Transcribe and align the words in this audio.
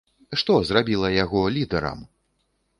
Што 0.41 0.55
зрабіла 0.69 1.13
яго 1.17 1.45
лідэрам? 1.59 2.05